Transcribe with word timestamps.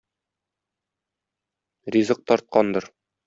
Ризык 1.97 2.19
тарткандыр. 2.31 2.85